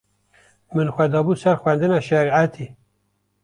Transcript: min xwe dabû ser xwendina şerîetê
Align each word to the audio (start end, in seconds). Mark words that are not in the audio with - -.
min 0.75 0.89
xwe 0.95 1.05
dabû 1.15 1.33
ser 1.41 1.55
xwendina 1.61 1.99
şerîetê 2.07 2.65